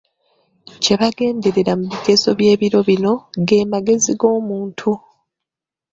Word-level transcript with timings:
Kye 0.81 0.95
bagenderera 1.01 1.73
mu 1.79 1.85
bigezo 1.91 2.29
by'ebiro 2.39 2.79
bino, 2.87 3.13
ge 3.47 3.59
magezi 3.71 4.11
g'omuntu. 4.19 4.89